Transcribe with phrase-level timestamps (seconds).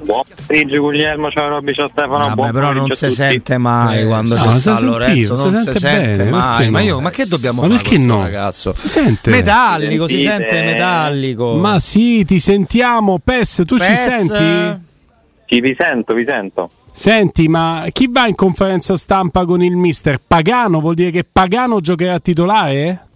[0.00, 2.18] Buon pomeriggio Guglielmo, ciao Robby, ciao Stefano.
[2.18, 5.34] Vabbè, buon però non a si sente mai Eh, quando no, c'è si sta Lorenzo,
[5.34, 6.70] si non si sente sente mai.
[6.70, 8.22] Ma io, ma che dobbiamo Ma fare no?
[8.22, 8.72] ragazzo?
[8.74, 9.30] Si sente.
[9.30, 10.48] Metallico, si Sentite?
[10.50, 11.54] sente metallico.
[11.56, 13.18] Ma sì, ti sentiamo.
[13.22, 14.06] PES, tu ci PES?
[14.06, 14.86] senti?
[15.46, 16.70] Sì, vi sento, vi sento.
[16.92, 20.20] Senti, ma chi va in conferenza stampa con il mister?
[20.24, 20.80] Pagano?
[20.80, 23.06] Vuol dire che Pagano giocherà titolare?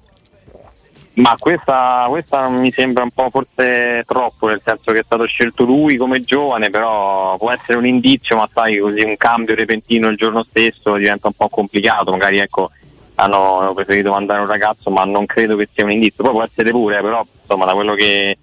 [1.14, 5.64] Ma questa, questa mi sembra un po' forse troppo, nel senso che è stato scelto
[5.64, 10.16] lui come giovane, però può essere un indizio, ma sai, così un cambio repentino il
[10.16, 12.12] giorno stesso diventa un po' complicato.
[12.12, 12.70] Magari ecco,
[13.16, 16.24] hanno, preferito mandare un ragazzo, ma non credo che sia un indizio.
[16.24, 18.38] Poi può essere pure, però insomma da quello che,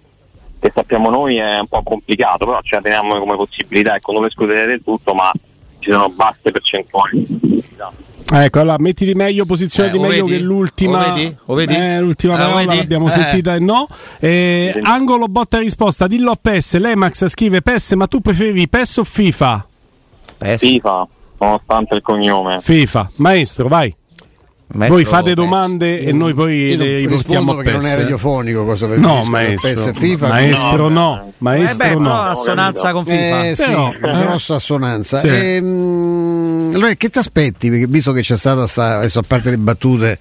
[0.60, 4.20] che sappiamo noi è un po' complicato, però ce la teniamo come possibilità, ecco, non
[4.20, 5.32] lo escludere del tutto, ma
[5.80, 7.26] ci sono basse percentuali.
[8.32, 10.36] Ecco, allora mettiti meglio, posizionati Eh, o meglio vedi?
[10.36, 11.10] che l'ultima.
[11.10, 11.36] O vedi?
[11.46, 11.74] O vedi?
[11.74, 12.76] Eh, l'ultima Eh, o parola vedi?
[12.76, 13.10] l'abbiamo Eh.
[13.10, 13.88] sentita e no.
[14.20, 16.76] Eh, angolo botta risposta, dillo a PES.
[16.78, 19.66] L'Emax scrive PES, ma tu preferivi PES o FIFA?
[20.38, 20.60] PES.
[20.60, 21.08] FIFA,
[21.40, 22.58] nonostante il cognome.
[22.62, 23.94] FIFA, maestro, vai.
[24.72, 25.34] Maestro Voi fate PES.
[25.34, 27.96] domande e noi poi le riportiamo a perché non è PES.
[27.96, 30.88] radiofonico cosa per No, maestro, PES, FIFA, maestro no.
[30.88, 32.12] no, maestro Eh beh, no.
[32.14, 33.46] assonanza con FIFA.
[33.48, 34.24] Eh, sì, Però, una eh.
[34.24, 35.18] grossa assonanza.
[35.18, 35.26] Sì.
[35.26, 37.68] Ehm, allora, che ti aspetti?
[37.68, 40.18] Perché visto che c'è stata, sta, adesso a parte le battute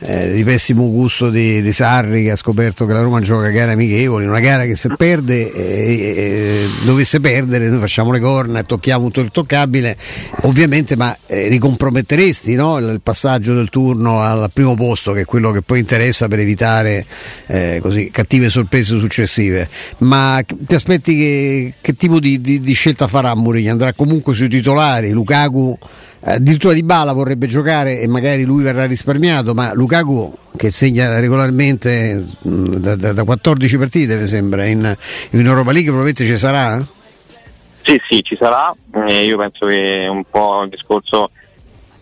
[0.00, 3.72] eh, di pessimo gusto di, di Sarri, che ha scoperto che la Roma gioca gare
[3.72, 8.64] amichevoli, una gara che se perde, eh, eh, dovesse perdere, noi facciamo le corna e
[8.64, 9.96] tocchiamo tutto il toccabile,
[10.42, 12.78] ovviamente, ma eh, ricomprometteresti no?
[12.78, 17.04] il, passaggio del turno al primo posto, che è quello che poi interessa per evitare
[17.46, 19.68] eh, così, cattive sorprese successive.
[19.98, 23.70] Ma ti aspetti che, che tipo di, di- di scelta farà Mourinho?
[23.72, 25.91] Andrà comunque sui titolari, Lukaku eh,
[26.24, 32.24] addirittura Di Bala vorrebbe giocare e magari lui verrà risparmiato, ma Lukaku che segna regolarmente
[32.42, 34.96] mh, da, da- da 14 partite mi sembra in,
[35.30, 36.84] in Europa League probabilmente ci sarà?
[37.82, 38.72] Sì, sì, ci sarà.
[39.08, 41.30] Eh, io penso che un po' il discorso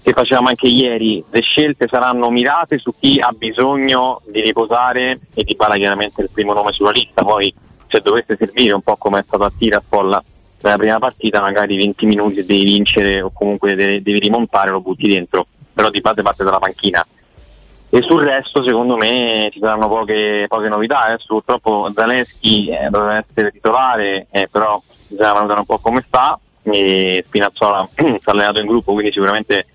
[0.02, 5.44] che facevamo anche ieri, le scelte saranno mirate su chi ha bisogno di riposare e
[5.44, 7.52] di Bala chiaramente è il primo nome sulla lista, poi
[7.86, 10.22] se dovesse servire un po' come è stato a Tiraspol
[10.62, 15.08] nella prima partita, magari 20 minuti devi vincere o comunque devi, devi rimontare, lo butti
[15.08, 17.04] dentro, però di base parte dalla panchina.
[17.92, 23.18] E sul resto secondo me ci saranno poche, poche novità, adesso purtroppo Zaleschi eh, doveva
[23.18, 27.88] essere titolare, eh, però bisogna valutare un po' come sta e Spinazzola
[28.20, 29.66] sta allenato in gruppo, quindi sicuramente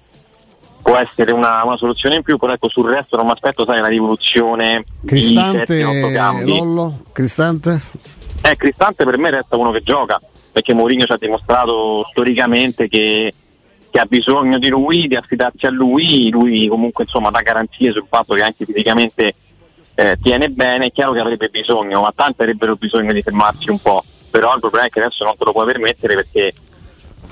[0.82, 3.80] può essere una, una soluzione in più, però ecco sul resto non mi aspetto sai
[3.80, 6.58] una rivoluzione Cristante, di 7-8 cambi.
[6.58, 7.82] Lollo, Cristante?
[8.44, 10.22] Eh, Cristante per me resta uno che gioca,
[10.56, 13.34] perché Mourinho ci ha dimostrato storicamente che,
[13.92, 18.06] che ha bisogno di lui, di affidarsi a lui, lui comunque insomma dà garanzie sul
[18.08, 19.36] fatto che anche fisicamente
[19.96, 23.82] eh, tiene bene, è chiaro che avrebbe bisogno, ma tanti avrebbero bisogno di fermarsi un
[23.82, 26.54] po', però il problema è che adesso non te lo puoi permettere perché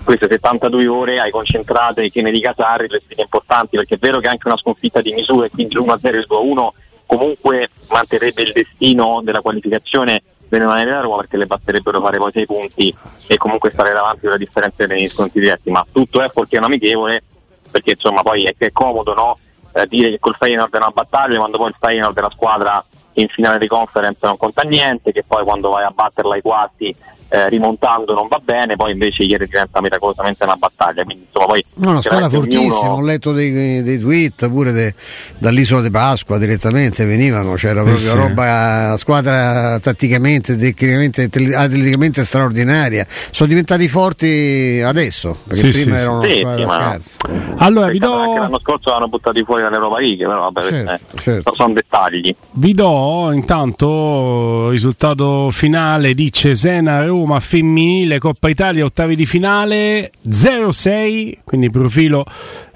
[0.04, 4.20] queste 72 ore hai concentrate che ne dica Sarri le sfide importanti perché è vero
[4.20, 6.68] che anche una sconfitta di misura e quindi l'1-0 e il 2-1
[7.06, 10.22] comunque manterrebbe il destino della qualificazione
[10.60, 12.96] mani della Roma perché le basterebbero fare poi 6 punti
[13.28, 16.66] e comunque stare davanti la differenza degli sconti diretti ma tutto è perché è un
[16.66, 17.24] amichevole
[17.72, 19.38] perché insomma poi è, è comodo no?
[19.74, 22.86] Eh, dire che col Feyenoord è una battaglia quando poi il Feyenoord è una squadra
[23.14, 26.96] in finale di conference non conta niente che poi quando vai a batterla ai quarti
[27.30, 31.04] eh, rimontando non va bene, poi invece ieri diventa miracolosamente una battaglia.
[31.04, 34.94] Quindi, insomma, poi No, una squadra fortissima, ognuno- ho letto dei, dei tweet pure de-
[35.38, 38.16] dall'isola di Pasqua direttamente venivano, c'era proprio sì.
[38.16, 41.24] roba, squadra tatticamente, tecnicamente,
[41.56, 43.06] atleticamente straordinaria.
[43.32, 46.38] Sono diventati forti adesso, perché Sì, prima sì, erano sì.
[46.40, 47.16] squadra scarsa.
[47.58, 51.20] Allora vi do, anche l'anno scorso l'hanno buttati fuori dall'Europa League, però vabbè, Certo, eh,
[51.20, 51.54] certo.
[51.56, 52.36] sono dettagli.
[52.52, 61.38] vi do intanto risultato finale di Cesena Roma femminile Coppa Italia ottavi di finale 0-6
[61.44, 62.26] quindi profilo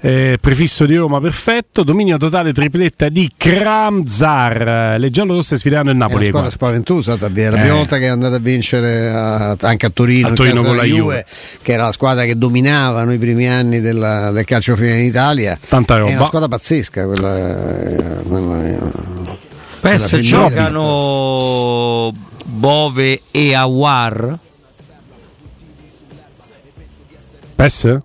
[0.00, 5.98] eh, prefisso di Roma perfetto dominio totale tripletta di Kramzar le giallorosse sfideranno il È
[5.98, 6.64] Napoli una ai squadra quarti.
[6.84, 7.16] spaventosa,
[7.50, 7.60] la Eh.
[7.60, 10.76] prima volta che è andata a vincere a- anche a Torino, A in Torino con
[10.76, 11.26] la della Juve.
[11.62, 15.58] che era la squadra che dominava nei primi anni della- del calcio femminile in Italia.
[15.66, 16.10] Tanta roba.
[16.10, 17.36] È una squadra pazzesca quella.
[17.38, 18.78] eh, quella- eh,
[19.80, 22.12] PES giocano
[22.44, 24.36] Bove e Awar.
[27.54, 27.98] PES?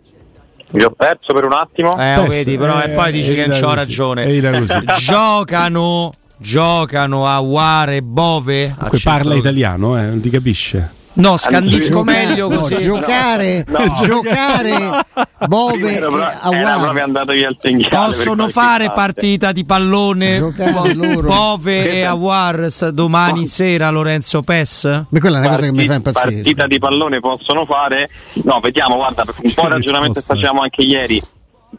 [0.70, 1.98] Vi ho perso per un attimo.
[2.00, 4.26] Eh, lo PES, vedi, però eh, e poi dici che non così, ragione.
[5.00, 8.74] giocano, giocano Awar e Bove.
[8.76, 12.78] Comunque parla italiano eh, non ti capisce No, scandisco Gioca- meglio no, così.
[12.78, 13.80] giocare, No.
[14.04, 15.06] giocare,
[15.48, 16.80] Bove Era, e pro- era Aguar.
[16.80, 17.90] proprio andato via il segnale.
[17.90, 18.94] per Possono fare istante.
[19.14, 21.22] partita di pallone Giocare Bo-.
[21.22, 24.84] Bove e Awar domani sera Lorenzo Pes?
[25.10, 26.34] Ma quella è una cosa che mi fa impazzire.
[26.36, 28.10] Partita di pallone possono fare?
[28.46, 30.34] No, vediamo, guarda, un po' il ragionamento che risposta.
[30.34, 31.22] facevamo anche ieri.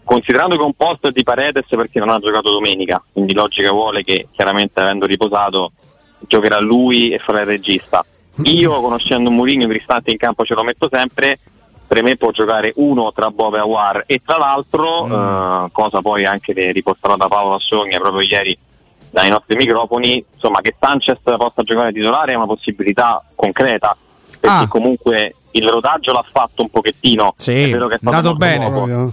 [0.04, 4.02] Considerando che un posto è di Paredes perché non ha giocato domenica, quindi logica vuole
[4.04, 5.72] che chiaramente avendo riposato
[6.28, 8.04] giocherà lui e farà il regista.
[8.42, 11.38] Io conoscendo Mourinho Cristante in campo ce lo metto sempre,
[11.86, 16.24] per me può giocare uno tra Bove e Awar e tra l'altro, eh, cosa poi
[16.24, 18.56] anche riportata da Paolo Assogna proprio ieri
[19.10, 23.96] dai nostri microfoni, insomma che Sanchez possa giocare titolare è una possibilità concreta,
[24.40, 24.68] perché Ah.
[24.68, 28.68] comunque il rodaggio l'ha fatto un pochettino, Sì, è vero che è stato bene.
[28.68, 29.12] poco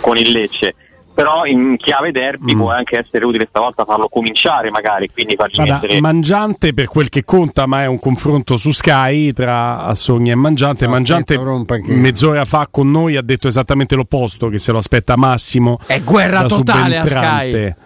[0.00, 0.74] con il Lecce.
[1.22, 2.58] Però in chiave derby Mm.
[2.58, 7.08] può anche essere utile stavolta farlo cominciare magari, quindi fargli Guarda, mettere Mangiante per quel
[7.08, 10.84] che conta, ma è un confronto su Sky tra Assogna e Mangiante.
[10.86, 15.16] No, Mangiante aspetta, mezz'ora fa con noi ha detto esattamente l'opposto, che se lo aspetta
[15.16, 15.76] Massimo.
[15.86, 17.76] È guerra totale a subentrante.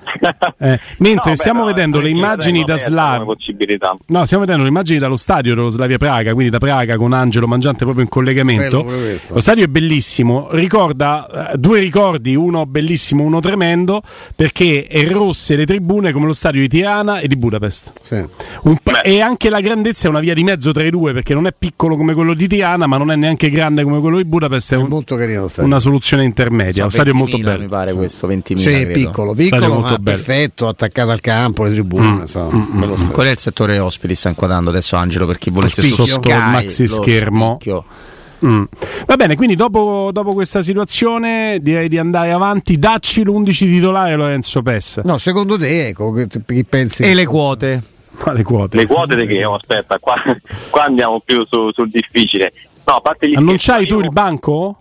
[0.58, 3.24] Eh, mentre No, stiamo beh, no, vedendo le immagini da tengo aperta come Slav.
[3.24, 3.96] possibilità.
[4.06, 7.46] No, stiamo vedendo le immagini dallo stadio dello Slavia Praga, quindi da Praga con Angelo
[7.48, 8.84] Mangiante proprio in collegamento.
[8.84, 9.18] Bello.
[9.30, 14.02] Lo stadio è bellissimo, ricorda eh, due ricordi, uno bellissimo, uno tremendo,
[14.36, 17.92] perché è rosse le tribune come lo stadio di Tirana e di Budapest.
[18.02, 18.22] Sì.
[18.62, 21.34] Un pa- e anche la grandezza è una via di mezzo tra i due, perché
[21.34, 24.24] non è piccolo come quello di Tirana, ma non è neanche grande come quello di
[24.24, 24.72] Budapest.
[24.72, 25.64] È È un- molto carino lo stadio.
[25.70, 26.84] una soluzione intermedia.
[26.84, 27.60] Lo stadio è molto bello.
[27.60, 28.92] Mi pare questo, 20.000 Sì, credo.
[28.92, 30.16] piccolo, piccolo, molto ma bello.
[30.16, 33.12] perfetto, attaccato al campo, le tribune, Mm, insomma, bello stadio.
[33.12, 34.14] Qual è il settore ospiti?
[34.14, 36.04] Sta inquadrando adesso Angelo per chi volesse spicchio.
[36.04, 37.54] su Sotto il maxi schermo.
[37.60, 37.84] spicchio.
[38.44, 38.64] Mm.
[39.06, 42.78] Va bene, quindi dopo, dopo questa situazione direi di andare avanti.
[42.78, 45.00] Dacci l'11 titolare Lorenzo Pes.
[45.04, 47.02] No, secondo te, ecco, che- chi pensi?
[47.02, 47.82] E le quote?
[48.18, 48.76] Quale quote?
[48.76, 49.44] Le quote di che?
[49.44, 50.14] Oh, aspetta, qua,
[50.70, 52.52] qua andiamo più su- sul difficile.
[52.84, 54.78] No, a parte gli non c'hai tu io- il banco?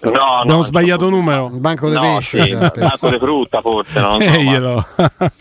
[0.00, 0.20] No, no.
[0.42, 1.50] Abbiamo sbagliato numero.
[1.52, 2.42] Il banco del No, pesce.
[2.42, 4.86] sì, cioè, il banco di frutta forse, non so, ma- Eglielo.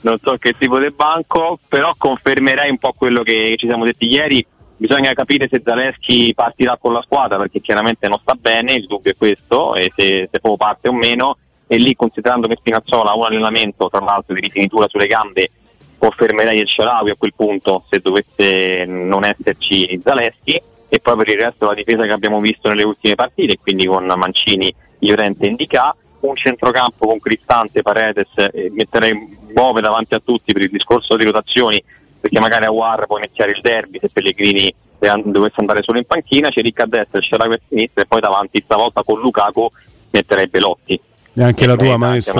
[0.01, 4.07] non so che tipo di banco, però confermerei un po' quello che ci siamo detti
[4.09, 4.43] ieri.
[4.77, 9.11] Bisogna capire se Zaleschi partirà con la squadra perché chiaramente non sta bene, il dubbio
[9.11, 11.37] è questo, e se, se poi parte o meno.
[11.67, 15.49] E lì considerando che Spinazzola ha un allenamento, tra l'altro di rifinitura sulle gambe,
[15.97, 20.61] confermerei il Sharawi a quel punto se dovesse non esserci Zaleschi.
[20.87, 24.05] E poi per il resto la difesa che abbiamo visto nelle ultime partite, quindi con
[24.05, 29.13] Mancini, Llorente e Indica, un centrocampo con Cristante, Paredes, eh, metterei
[29.51, 31.81] Bove davanti a tutti per il discorso di rotazioni,
[32.25, 34.73] perché magari a War può iniziare il derby se Pellegrini
[35.25, 38.19] dovesse andare solo in panchina, c'è Ricca a destra, c'è Rago a sinistra e poi
[38.19, 39.69] davanti stavolta con Lukaku
[40.09, 40.99] metterei Belotti.
[41.37, 42.31] E anche la tua, chance.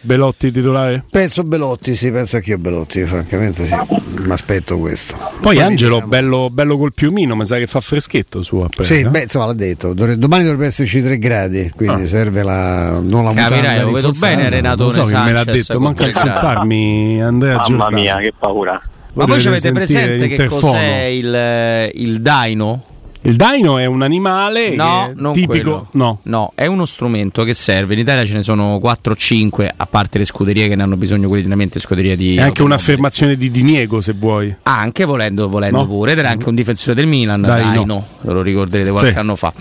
[0.00, 1.04] Belotti titolare?
[1.08, 3.76] Penso Belotti, sì, penso anch'io Belotti, francamente sì.
[4.24, 5.14] Mi aspetto questo.
[5.40, 6.10] Poi Angelo, vediamo.
[6.10, 8.82] bello, bello col piumino, mi sa che fa freschetto su a Praga.
[8.92, 9.92] Sì, beh, insomma, l'ha detto.
[9.92, 12.08] Dovre- domani dovrebbe esserci 3 gradi, quindi Ah.
[12.08, 14.82] serve la non la Capirai, mutanda lo vedo bene, Renato.
[14.84, 17.96] Non so che me l'ha detto, manca insultarmi Andrea Mamma Giordano.
[17.96, 18.80] mia, che paura.
[19.14, 22.84] Ma Voi ci avete presente che cos'è il, il Dino?
[23.24, 25.86] Il daino è un animale No, tipico.
[25.92, 26.18] No.
[26.24, 27.92] No, è uno strumento che serve.
[27.94, 30.96] In Italia ce ne sono 4 o 5, a parte le scuderie che ne hanno
[30.96, 32.34] bisogno quotidianamente, scuderie di.
[32.34, 34.52] È anche un'affermazione di diniego, se vuoi.
[34.64, 35.86] Ah, anche volendo, volendo No?
[35.86, 37.84] pure, ed era anche un difensore del Milan, Dai, dai, no.
[38.22, 38.32] no.
[38.32, 39.18] lo ricorderete qualche Sì.
[39.18, 39.52] anno fa.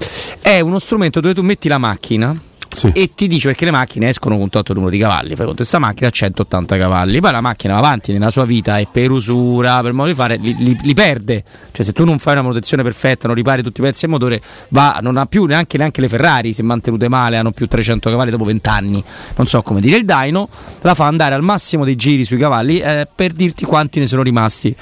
[0.41, 2.35] È uno strumento dove tu metti la macchina
[2.71, 2.89] Sì.
[2.93, 5.29] e ti dice perché le macchine escono con tutto numero di cavalli.
[5.29, 8.77] Fai conto, questa macchina ha 180 cavalli, poi la macchina va avanti nella sua vita
[8.77, 11.43] e per usura, per modo di fare, li, li- li perde.
[11.71, 14.41] Cioè, se tu non fai una manutenzione perfetta, non ripari tutti i pezzi del motore,
[14.69, 18.31] va, non ha più neanche, neanche le Ferrari, se mantenute male, hanno più 300 cavalli
[18.31, 19.03] dopo 20 anni.
[19.35, 19.97] Non so come dire.
[19.97, 20.47] Il Dyno
[20.81, 24.21] la fa andare al massimo dei giri sui cavalli eh, per dirti quanti ne sono
[24.23, 24.75] rimasti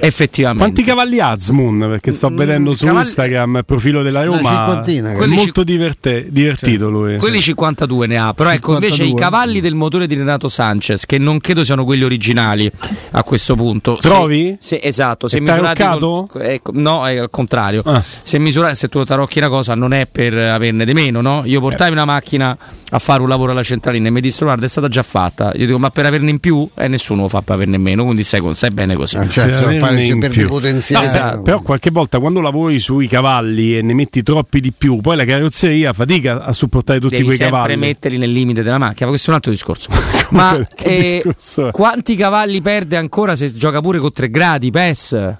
[0.00, 0.62] effettivamente.
[0.64, 1.78] Quanti cavalli ha Zmoon?
[1.78, 4.82] Perché sto Mm, vedendo su cavalli- Instagram il profilo della Roma.
[4.82, 7.16] È molto diverte- divertito lui.
[7.18, 9.20] Quelli 52 ne ha, però ecco invece i 52.
[9.20, 12.70] cavalli del motore di Renato Sanchez, che non credo siano quelli originali
[13.12, 13.98] a questo punto.
[14.00, 14.56] Trovi?
[14.60, 17.82] Se, esatto, se misurati col- ecco, no, è al contrario.
[17.84, 18.02] Ah.
[18.22, 21.42] Se, misura, se tu tarocchi una cosa non è per averne di meno, no?
[21.44, 22.56] Io portai una macchina
[22.90, 25.52] a fare un lavoro alla centralina e mi dissero guarda è stata già fatta.
[25.56, 26.68] Io dico ma per averne in più?
[26.76, 29.16] E nessuno lo fa per averne in meno, quindi sai, sai bene così.
[29.16, 30.42] Ah, certo, Per in per più.
[30.42, 31.04] depotenziare.
[31.04, 35.00] No, esatto, però qualche volta quando lavori sui cavalli e ne metti troppi di più,
[35.00, 37.76] poi la carrozzeria fatica a supportare tutti Devi quei sempre cavalli.
[37.76, 39.90] metterli nel limite della macchina, ma questo è un altro discorso.
[40.30, 45.34] ma eh, discorso quanti cavalli perde ancora se gioca pure con 3 gradi PES?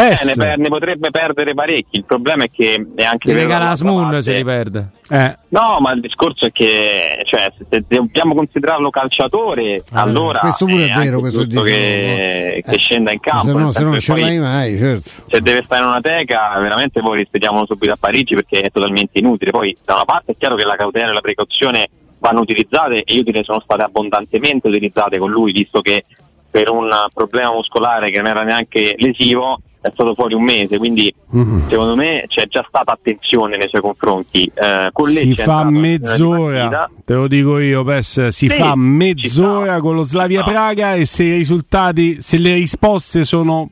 [0.00, 0.26] PES.
[0.28, 1.96] Eh, ne, ne potrebbe perdere parecchi.
[1.96, 4.88] Il problema è che è anche vero regala la parte- se li perde.
[5.10, 10.64] Eh, No, ma il discorso è che cioè, se, dobbiamo considerarlo calciatore, Ah, allora questo
[10.66, 12.70] pure è anche vero, questo dico, che, no?
[12.70, 13.46] che Eh, scenda in campo.
[13.46, 15.10] se no, se non ce che l'hai mai, certo.
[15.26, 19.18] se deve stare in una teca, veramente poi rispediamolo subito a Parigi perché è totalmente
[19.18, 19.50] inutile.
[19.50, 21.88] Poi da una parte è chiaro che la cautela e la precauzione
[22.20, 26.04] vanno utilizzate e io direi sono state abbondantemente utilizzate con lui, visto che
[26.50, 31.12] per un problema muscolare che non era neanche lesivo è stato fuori un mese, quindi
[31.30, 31.68] Mhm.
[31.68, 34.50] secondo me c'è già stata attenzione nei suoi confronti.
[34.54, 39.94] Eh, con si fa mezz'ora, te lo dico io, PES, si Sì, fa mezz'ora con
[39.94, 40.42] lo Slavia.
[40.42, 43.70] Praga e se i risultati, se le risposte sono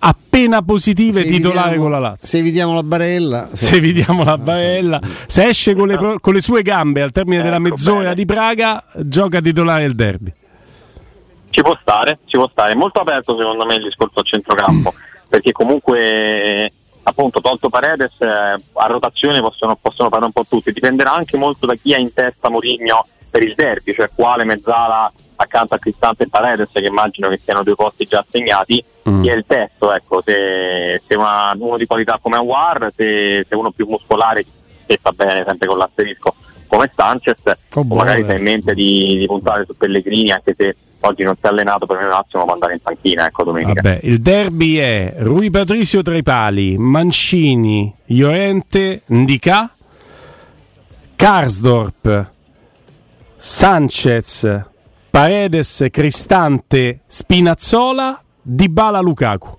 [0.00, 2.26] appena positive, Se titolare evitiamo- con la Lazio.
[2.28, 3.64] Se evitiamo la barella, sì.
[3.66, 7.42] Se evitiamo la barella, se esce con le, pro- con le sue gambe al termine
[7.42, 8.14] della Ecco, mezz'ora bene.
[8.14, 10.32] di Praga, gioca titolare il derby.
[11.50, 12.72] Ci può stare, ci può stare.
[12.72, 14.92] È molto aperto secondo me il discorso a centrocampo,
[15.28, 16.72] perché comunque eh,
[17.04, 21.66] appunto tolto Paredes eh, a rotazione possono, possono fare un po' tutti, dipenderà anche molto
[21.66, 26.24] da chi ha in testa Mourinho per il derby, cioè quale mezzala accanto a Cristante
[26.24, 29.22] e Paredes, che immagino che siano due posti già assegnati, Mm.
[29.22, 33.54] chi è il testo, ecco, se, se una- uno di qualità come Awar, se, se
[33.54, 34.44] uno più muscolare,
[34.86, 36.34] che sta bene sempre con l'asterisco,
[36.66, 37.40] come Sanchez,
[37.74, 40.76] O o magari se hai in mente di, di puntare su Pellegrini, anche se
[41.08, 43.80] oggi non si è allenato, per me un attimo può andare in panchina, ecco, domenica.
[43.80, 49.72] Vabbè, il derby è Rui Patricio tra i pali, Mancini, Llorente, Ndika,
[51.16, 52.30] Karsdorp,
[53.36, 54.62] Sanchez,
[55.10, 59.57] Paredes, Cristante, Spinazzola, Dybala, Lukaku.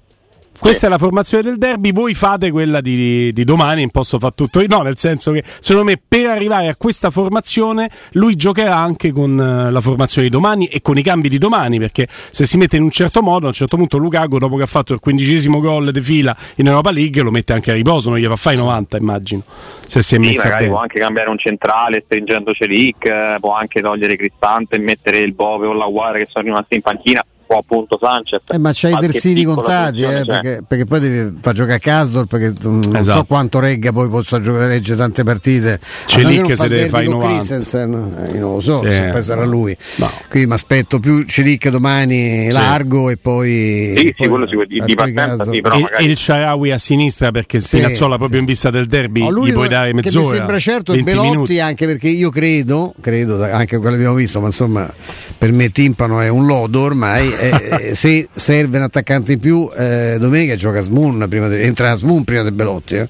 [0.60, 4.34] Questa è la formazione del derby, voi fate quella di, di domani, in posso fare
[4.36, 4.68] tutto io.
[4.68, 9.40] No, nel senso che secondo me per arrivare a questa formazione lui giocherà anche con
[9.40, 12.76] eh, la formazione di domani e con i cambi di domani, perché se si mette
[12.76, 15.62] in un certo modo, a un certo punto Lukaku dopo che ha fatto il quindicesimo
[15.62, 18.56] gol di fila in Europa League lo mette anche a riposo, non gli fa fare
[18.58, 19.44] i 90 immagino,
[19.86, 20.72] se si è Sì, messa magari bene.
[20.72, 25.34] può anche cambiare un centrale stringendo Celic, eh, può anche togliere Cristante e mettere il
[25.34, 28.42] Bove o l'Aguare che sono rimasti in panchina, o appunto Sanchez.
[28.52, 32.54] Eh, ma c'hai i terzini contati, eh, perché, perché poi devi far giocare Casdor perché
[32.68, 33.18] mm, non Esatto.
[33.20, 35.80] so quanto regga poi possa giocare tante partite.
[36.06, 37.38] C'è A lì che se deve fare i con 90.
[37.38, 37.94] Christensen,
[38.28, 38.90] eh, io non lo so, Sì.
[38.90, 39.76] se poi sarà lui.
[39.96, 40.12] No.
[40.30, 43.94] Quindi mi aspetto più Celic domani largo e poi.
[43.98, 46.06] Sì, sì, poi- quello sicuro, di, e partenza sì, però E, magari...
[46.06, 49.68] e il Sharawi a sinistra perché Spinazzola proprio in vista del derby No, gli puoi
[49.68, 50.30] dare che mezz'ora.
[50.30, 51.60] mi sembra certo è 20 Belotti minuti.
[51.60, 54.94] anche perché io credo, credo anche quello che abbiamo visto, ma insomma
[55.40, 57.52] per me Timpano è un lodo ormai, eh,
[57.90, 62.26] eh, se serve un attaccante in più eh, domenica gioca Smoon prima de- entra Smoon
[62.26, 63.08] prima di Belotti, eh.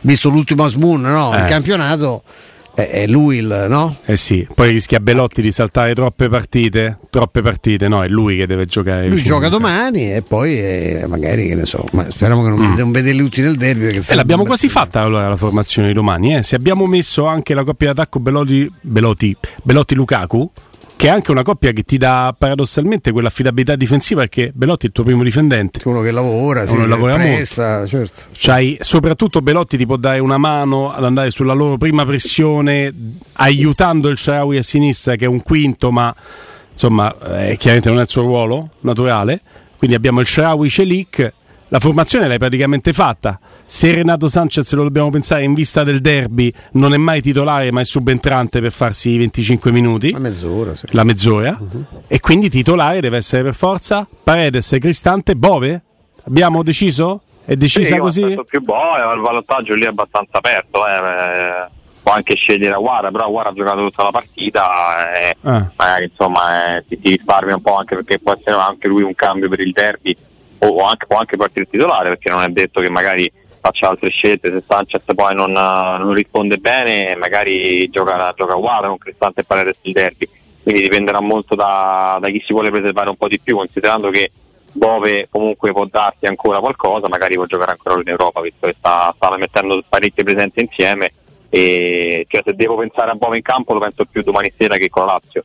[0.00, 1.36] visto l'ultimo Smoon no?
[1.36, 1.40] Eh.
[1.40, 2.22] il campionato
[2.74, 3.96] è, lui il no?
[4.04, 8.46] Eh sì, poi rischia Belotti di saltare troppe partite, troppe partite, no, è lui che
[8.46, 9.08] deve giocare.
[9.08, 12.92] Lui gioca domani e poi eh, magari che ne so, ma speriamo che non, non
[12.92, 13.82] vede lutti nel derby.
[13.82, 14.16] perché E sarebbe Mm.
[14.18, 16.36] l'abbiamo quasi fatta allora la formazione di domani.
[16.36, 16.42] Eh?
[16.44, 20.48] Se abbiamo messo anche la coppia d'attacco Belotti, Belotti, Belotti Lukaku,
[20.98, 24.92] che è anche una coppia che ti dà paradossalmente quell'affidabilità difensiva perché Belotti è il
[24.92, 25.80] tuo primo difendente.
[25.84, 28.22] uno che lavora, sì, Uno che lavora pressa, certo.
[28.32, 32.92] C'hai, soprattutto Belotti ti può dare una mano ad andare sulla loro prima pressione,
[33.34, 36.12] aiutando il Sharawi a sinistra che è un quinto, ma
[36.72, 37.14] insomma
[37.48, 39.40] eh, chiaramente non è il suo ruolo naturale.
[39.76, 41.32] Quindi abbiamo il Sharawi Celic.
[41.70, 43.38] La formazione l'hai praticamente fatta.
[43.66, 47.80] Se Renato Sanchez lo dobbiamo pensare in vista del derby, non è mai titolare, ma
[47.80, 50.86] è subentrante per farsi i 25 minuti A mezz'ora, sì.
[50.92, 51.58] la mezz'ora
[52.06, 55.82] e quindi titolare deve essere per forza Paredes, Cristante, Bove.
[56.24, 57.20] Abbiamo deciso?
[57.44, 58.40] È Sì, decisa io così?
[58.48, 58.74] più boh,
[59.14, 61.68] il ballottaggio lì è abbastanza aperto, eh, eh,
[62.02, 64.66] può anche scegliere Aguara, però Aguara ha giocato tutta la partita
[65.18, 65.70] e Ah.
[65.76, 69.14] magari insomma eh, ti, ti risparmia un po' anche perché può essere anche lui un
[69.14, 70.16] cambio per il derby
[70.58, 74.50] o, anche, può anche partire titolare perché non è detto che magari faccia altre scelte
[74.50, 79.44] se Sanchez poi non, eh, non risponde bene magari gioca, gioca Aguara con Cristante e
[79.44, 80.28] Paredes il derby.
[80.62, 84.30] Quindi dipenderà molto da, da chi si vuole preservare un po' di più considerando che
[84.72, 89.12] Bove comunque può darti ancora qualcosa magari può giocare ancora in Europa visto che sta,
[89.16, 91.12] sta mettendo parecchie presenze insieme.
[91.50, 94.90] E cioè, se devo pensare a Bove in campo lo penso più domani sera che
[94.90, 95.44] con la Lazio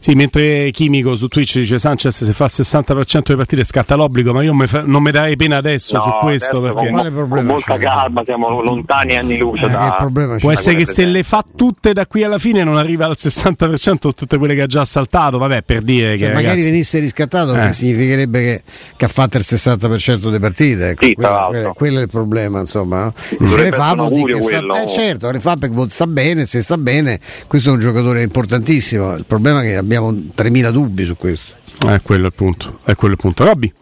[0.00, 4.32] Sì, mentre Chimico su Twitch dice Sanchez se fa il 60% delle partite scatta l'obbligo,
[4.32, 7.02] ma io me fa- non mi darei pena adesso No, su questo adesso perché con,
[7.02, 7.80] con problema molta c'è?
[7.84, 12.06] calma siamo lontani anni luce Eh, da, può essere che se le fa tutte da
[12.06, 15.82] qui alla fine non arriva al 60% tutte quelle che ha già saltato, vabbè, per
[15.82, 17.72] dire Cioè, che magari ragazzi, venisse riscattato Eh.
[17.72, 18.62] significherebbe che,
[18.96, 20.88] che ha fatto il 60% delle partite.
[20.90, 21.50] Ecco, Sì, tra quello, l'altro.
[21.50, 23.04] quello- quello è il problema, insomma.
[23.04, 23.14] no?
[23.16, 26.44] Se Dovrebbe le fa vuol dire che sta, eh, certo, le fa perché sta bene,
[26.46, 29.14] se sta bene, questo è un giocatore importantissimo.
[29.14, 31.54] Il problema è che abbiamo 3000 dubbi su questo.
[31.86, 33.44] è quello il punto, è quello il punto.
[33.44, 33.72] Robby,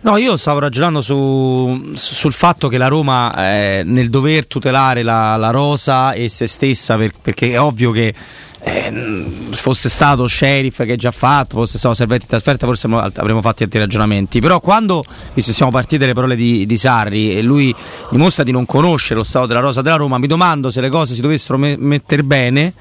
[0.00, 5.34] No, io stavo ragionando su- sul fatto che la Roma eh, nel dover tutelare la,
[5.36, 8.14] la rosa e se stessa, per- perché è ovvio che
[8.60, 13.40] eh, fosse stato Sheriff che già fatto, fosse stato Servetti in trasferta, forse avremmo- avremmo
[13.40, 14.40] fatto altri ragionamenti.
[14.40, 15.02] Però quando,
[15.34, 17.74] visto che siamo partiti dalle parole di, di Sarri e lui
[18.10, 21.14] dimostra di non conoscere lo stato della rosa della Roma, mi domando se le cose
[21.14, 22.72] si dovessero me- mettere bene,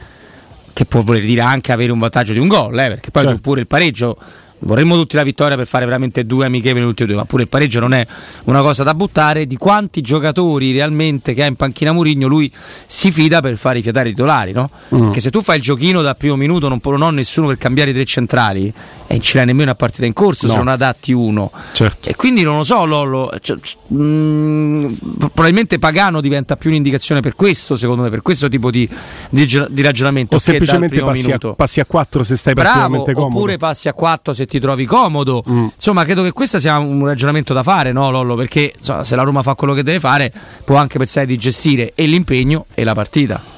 [0.77, 3.39] che può voler dire anche avere un vantaggio di un gol, eh, perché poi Certo.
[3.41, 4.15] pure il pareggio
[4.59, 7.79] vorremmo tutti la vittoria per fare veramente due amichevoli ultimi due, ma pure il pareggio
[7.79, 8.05] non è
[8.43, 9.47] una cosa da buttare.
[9.47, 12.51] Di quanti giocatori realmente che ha in panchina Murigno lui
[12.85, 14.69] si fida per fare i fiatari titolari, no?
[14.93, 15.05] Mm.
[15.05, 17.89] Perché se tu fai il giochino dal primo minuto non, non ho nessuno per cambiare
[17.89, 18.71] i tre centrali
[19.07, 20.59] e non ce l'hai nemmeno a partita in corso se No.
[20.63, 21.51] non adatti uno.
[21.73, 22.09] certo.
[22.09, 23.31] E quindi non lo so, Lollo.
[23.41, 24.93] cioè, c- mm,
[25.33, 28.87] probabilmente Pagano diventa più un'indicazione per questo, secondo me, per questo tipo di,
[29.29, 30.35] di, di ragionamento.
[30.35, 33.35] O semplicemente passi a, passi a 4 se stai Bravo, particolarmente comodo.
[33.37, 35.43] oppure passi a 4 se ti trovi comodo.
[35.49, 35.67] Mm.
[35.75, 38.35] Insomma, credo che questo sia un ragionamento da fare, no, Lollo?
[38.35, 40.31] Perché insomma, se la Roma fa quello che deve fare,
[40.65, 43.55] può anche pensare di gestire e l'impegno e la partita.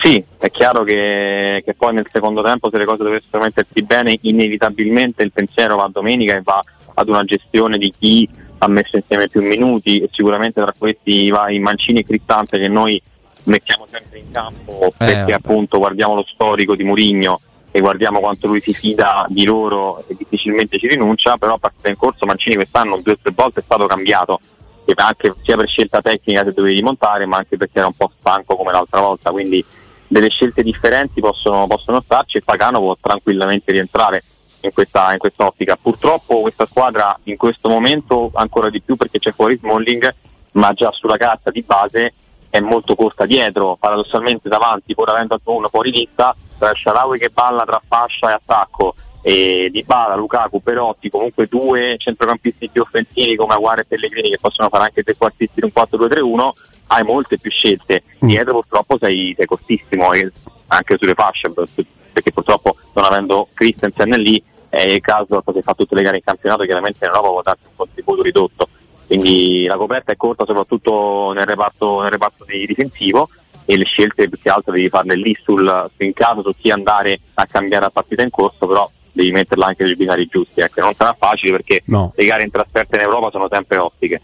[0.00, 4.16] Sì, è chiaro che, che poi nel secondo tempo se le cose dovessero mettersi bene,
[4.22, 6.62] inevitabilmente il pensiero va a domenica e va
[6.94, 11.50] ad una gestione di chi ha messo insieme più minuti e sicuramente tra questi va
[11.50, 13.00] in Mancini e Cristante che noi
[13.44, 15.32] mettiamo sempre in campo perché vabbè.
[15.32, 17.38] appunto guardiamo lo storico di Murigno
[17.70, 21.90] e guardiamo quanto lui si fida di loro e difficilmente ci rinuncia, però a partita
[21.90, 24.40] in corso Mancini quest'anno due o tre volte è stato cambiato
[24.84, 28.10] che anche sia per scelta tecnica se dovevi rimontare ma anche perché era un po'
[28.18, 29.64] stanco come l'altra volta quindi
[30.10, 34.24] delle scelte differenti possono, possono starci e Pagano può tranquillamente rientrare
[34.62, 35.78] in questa, in questa ottica.
[35.80, 40.12] Purtroppo questa squadra in questo momento ancora di più perché c'è fuori Smalling,
[40.52, 42.12] ma già sulla carta di base
[42.50, 47.64] è molto corta dietro, paradossalmente davanti, pur avendo uno fuori lista, tra Sharawi che balla
[47.64, 53.54] tra fascia e attacco e Di Bala, Lukaku, Perotti, comunque due centrocampisti più offensivi come
[53.54, 56.50] Aguare e Pellegrini che possono fare anche tre quartisti in un 4-2-3-1,
[56.88, 58.02] hai molte più scelte.
[58.18, 60.30] Dietro purtroppo sei, sei cortissimo e
[60.68, 61.52] anche sulle fasce,
[62.12, 66.22] perché purtroppo non avendo Christensen lì è il caso che fa tutte le gare in
[66.22, 68.68] campionato, chiaramente in Europa può darsi un contributo ridotto.
[69.06, 73.28] Quindi la coperta è corta soprattutto nel reparto, nel reparto di- difensivo
[73.64, 77.18] e le scelte più che altro devi farle lì sul, in caso su chi andare
[77.34, 78.88] a cambiare la partita in corso, però
[79.22, 80.60] devi metterla anche sui binari giusti.
[80.60, 82.12] Ecco, non sarà facile perché No.
[82.16, 84.20] le gare in trasferta in Europa sono sempre ottiche.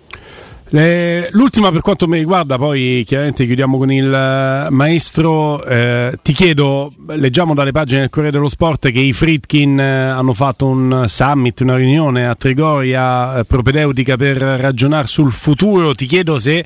[0.71, 5.65] Le- l'ultima per quanto mi riguarda, poi chiaramente chiudiamo con il eh, maestro.
[5.65, 10.33] Eh, ti chiedo, leggiamo dalle pagine del Corriere dello Sport che i Fritkin eh, hanno
[10.35, 15.95] fatto un summit, una riunione a Trigoria eh, propedeutica per ragionare sul futuro.
[15.95, 16.65] Ti chiedo se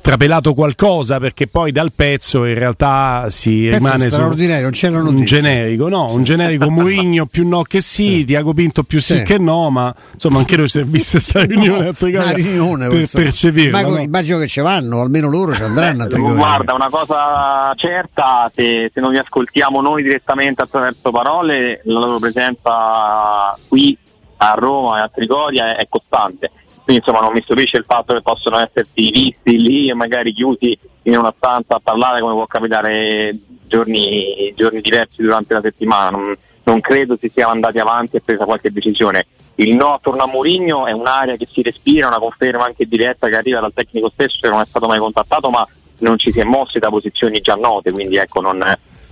[0.00, 4.98] trapelato qualcosa perché poi dal pezzo in realtà si Pezzo rimane su straordinario, non c'era
[4.98, 9.22] un generico, no, un generico Murigno più no che sì, Tiago Pinto più sì, Sì.
[9.22, 13.08] che no, ma insomma anche noi se viste sta riunione a Trigoria Una riunione, per
[13.10, 13.82] percepirla.
[13.82, 13.98] Ma no?
[13.98, 16.36] immagino che ci vanno, almeno loro ci andranno a Trigoria.
[16.36, 22.18] Guarda, una cosa certa, se, se non vi ascoltiamo noi direttamente attraverso parole, la loro
[22.18, 23.96] presenza qui
[24.38, 26.50] a Roma e a Trigoria è, è costante.
[26.90, 30.76] Quindi insomma non mi stupisce il fatto che possono essersi visti lì e magari chiusi
[31.02, 33.32] in una stanza a parlare come può capitare
[33.68, 36.10] giorni, giorni diversi durante la settimana.
[36.10, 39.26] Non, non credo si siano andati avanti e presa qualche decisione.
[39.56, 43.36] Il no attorno a Mourinho è un'area che si respira, una conferma anche diretta che
[43.36, 45.64] arriva dal tecnico stesso che non è stato mai contattato ma
[45.98, 48.58] non ci si è mossi da posizioni già note, quindi ecco non,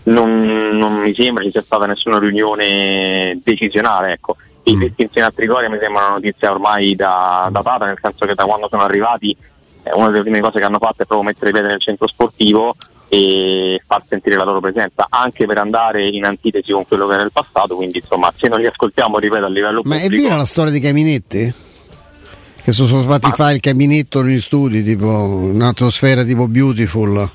[0.03, 4.15] non- non mi sembra ci sia stata nessuna riunione decisionale.
[4.15, 4.37] Ecco.
[4.69, 5.23] I Mm.
[5.23, 8.83] a Trigoria mi sembra una notizia ormai da- datata, nel senso che da quando sono
[8.83, 9.35] arrivati
[9.83, 12.75] eh, una delle prime cose che hanno fatto è proprio mettere piede nel centro sportivo
[13.09, 17.23] e far sentire la loro presenza anche per andare in antitesi con quello che era
[17.23, 20.37] il passato quindi insomma se non li ascoltiamo ripeto a livello Ma pubblico è vera
[20.37, 21.55] la storia dei caminetti?
[22.63, 27.31] Che sono sono fatti fare il caminetto negli studi, tipo un'atmosfera tipo beautiful.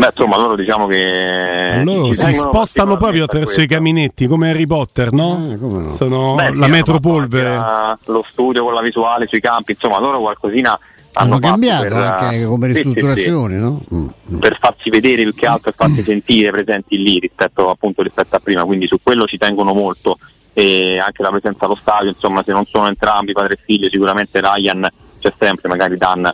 [0.00, 3.74] Beh insomma loro diciamo che Loro ci si spostano proprio attraverso i questo.
[3.74, 5.56] caminetti come Harry Potter, no?
[5.60, 5.88] Come no.
[5.90, 7.62] Sono Beh, la hanno metropolvere.
[8.06, 10.78] lo studio con la visuale sui campi insomma loro qualcosina
[11.12, 12.84] hanno, Hanno cambiato per, anche come sì, sì, sì.
[12.84, 13.82] ristrutturazione, no?
[13.92, 14.38] Mm, mm.
[14.38, 18.38] per farsi vedere più che altro e farsi sentire presenti lì rispetto appunto rispetto a
[18.38, 20.18] prima, quindi su quello ci tengono molto
[20.52, 24.40] e anche la presenza allo stadio, insomma se non sono entrambi padre e figlio sicuramente
[24.40, 26.32] Ryan c'è sempre, magari Dan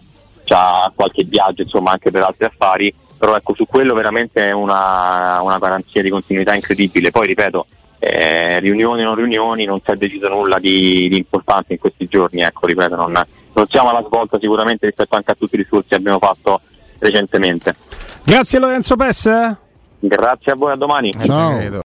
[0.48, 5.40] ha qualche viaggio insomma anche per altri affari, però ecco su quello veramente è una,
[5.42, 7.66] una garanzia di continuità incredibile, poi ripeto
[7.98, 12.06] eh, riunioni o non riunioni, non si è deciso nulla di, di importante in questi
[12.06, 15.88] giorni, ecco ripeto non, non siamo alla svolta sicuramente rispetto anche a tutti i discorsi
[15.88, 16.60] che abbiamo fatto
[16.98, 17.74] recentemente.
[18.22, 19.56] Grazie Lorenzo Pesse.
[19.98, 21.12] Grazie a voi, a domani.
[21.22, 21.70] Ciao.